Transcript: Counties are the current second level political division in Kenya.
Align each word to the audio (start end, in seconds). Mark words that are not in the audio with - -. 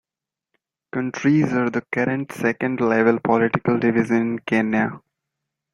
Counties 0.91 1.53
are 1.53 1.69
the 1.69 1.85
current 1.91 2.31
second 2.31 2.79
level 2.81 3.19
political 3.23 3.77
division 3.77 4.15
in 4.17 4.39
Kenya. 4.39 4.99